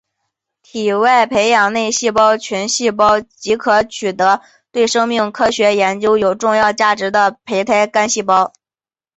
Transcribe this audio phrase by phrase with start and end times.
[0.63, 8.51] 体外培养内细胞群细胞即可取得对生命科学研究有重要价值的胚胎干细胞